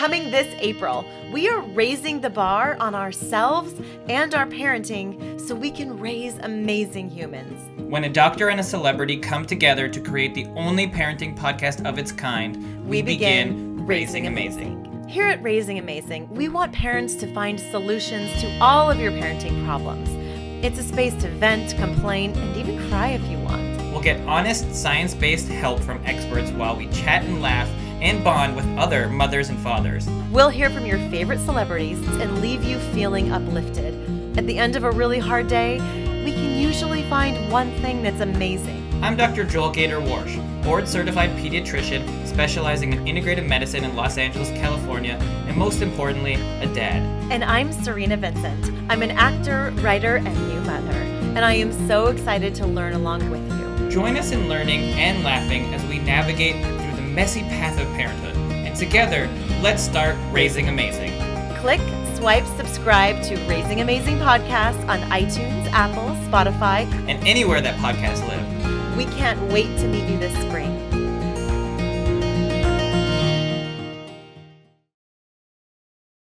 Coming 0.00 0.30
this 0.30 0.48
April, 0.60 1.04
we 1.30 1.46
are 1.50 1.60
raising 1.60 2.22
the 2.22 2.30
bar 2.30 2.74
on 2.80 2.94
ourselves 2.94 3.74
and 4.08 4.34
our 4.34 4.46
parenting 4.46 5.38
so 5.38 5.54
we 5.54 5.70
can 5.70 6.00
raise 6.00 6.38
amazing 6.38 7.10
humans. 7.10 7.68
When 7.76 8.04
a 8.04 8.08
doctor 8.08 8.48
and 8.48 8.58
a 8.58 8.62
celebrity 8.62 9.18
come 9.18 9.44
together 9.44 9.90
to 9.90 10.00
create 10.00 10.34
the 10.34 10.46
only 10.56 10.86
parenting 10.86 11.36
podcast 11.36 11.86
of 11.86 11.98
its 11.98 12.12
kind, 12.12 12.82
we, 12.88 13.02
begin 13.02 13.84
Raising 13.84 14.26
Amazing. 14.26 15.06
Here 15.06 15.26
at 15.26 15.42
Raising 15.42 15.78
Amazing, 15.78 16.30
we 16.30 16.48
want 16.48 16.72
parents 16.72 17.14
to 17.16 17.30
find 17.34 17.60
solutions 17.60 18.40
to 18.40 18.58
all 18.58 18.90
of 18.90 18.98
your 18.98 19.12
parenting 19.12 19.66
problems. 19.66 20.08
It's 20.64 20.78
a 20.78 20.82
space 20.82 21.14
to 21.16 21.28
vent, 21.28 21.76
complain, 21.76 22.32
and 22.38 22.56
even 22.56 22.88
cry 22.88 23.08
if 23.08 23.22
you 23.30 23.38
want. 23.40 23.60
We'll 23.92 24.00
get 24.00 24.26
honest, 24.26 24.74
science 24.74 25.12
based 25.12 25.48
help 25.48 25.78
from 25.80 26.00
experts 26.06 26.52
while 26.52 26.74
we 26.74 26.88
chat 26.88 27.22
and 27.24 27.42
laugh 27.42 27.68
and 28.00 28.24
bond 28.24 28.56
with 28.56 28.66
other 28.78 29.08
mothers 29.08 29.48
and 29.48 29.58
fathers. 29.58 30.08
We'll 30.30 30.50
hear 30.50 30.70
from 30.70 30.86
your 30.86 30.98
favorite 31.10 31.40
celebrities 31.40 31.98
and 32.18 32.40
leave 32.40 32.64
you 32.64 32.78
feeling 32.94 33.32
uplifted. 33.32 33.94
At 34.38 34.46
the 34.46 34.58
end 34.58 34.76
of 34.76 34.84
a 34.84 34.90
really 34.90 35.18
hard 35.18 35.48
day, 35.48 35.78
we 36.24 36.32
can 36.32 36.58
usually 36.58 37.02
find 37.04 37.50
one 37.50 37.70
thing 37.80 38.02
that's 38.02 38.20
amazing. 38.20 38.86
I'm 39.02 39.16
Dr. 39.16 39.44
Joel 39.44 39.70
Gator 39.70 39.98
Warsh, 39.98 40.62
board 40.62 40.86
certified 40.86 41.30
pediatrician 41.30 42.26
specializing 42.26 42.92
in 42.92 43.04
integrative 43.04 43.48
medicine 43.48 43.84
in 43.84 43.96
Los 43.96 44.18
Angeles, 44.18 44.50
California, 44.50 45.14
and 45.46 45.56
most 45.56 45.82
importantly, 45.82 46.34
a 46.34 46.66
dad. 46.74 47.02
And 47.32 47.42
I'm 47.42 47.72
Serena 47.72 48.16
Vincent. 48.16 48.72
I'm 48.90 49.02
an 49.02 49.10
actor, 49.10 49.72
writer, 49.82 50.16
and 50.16 50.48
new 50.48 50.60
mother. 50.60 50.92
And 51.36 51.44
I 51.44 51.54
am 51.54 51.72
so 51.86 52.06
excited 52.06 52.54
to 52.56 52.66
learn 52.66 52.92
along 52.92 53.30
with 53.30 53.40
you. 53.50 53.90
Join 53.90 54.16
us 54.16 54.32
in 54.32 54.48
learning 54.48 54.80
and 54.94 55.24
laughing 55.24 55.72
as 55.74 55.84
we 55.86 55.98
navigate 55.98 56.56
messy 57.10 57.40
path 57.42 57.78
of 57.80 57.86
parenthood. 57.94 58.36
And 58.52 58.76
together, 58.76 59.28
let's 59.60 59.82
start 59.82 60.16
raising 60.30 60.68
amazing. 60.68 61.12
Click, 61.56 61.80
swipe, 62.16 62.46
subscribe 62.56 63.22
to 63.24 63.36
Raising 63.46 63.80
Amazing 63.80 64.18
Podcast 64.18 64.78
on 64.88 65.00
iTunes, 65.10 65.66
Apple, 65.72 66.16
Spotify, 66.28 66.90
And 67.08 67.26
anywhere 67.26 67.60
that 67.60 67.76
podcasts 67.78 68.26
live. 68.28 68.96
We 68.96 69.04
can't 69.16 69.40
wait 69.52 69.76
to 69.78 69.88
meet 69.88 70.08
you 70.08 70.18
this 70.18 70.34
spring. 70.46 70.76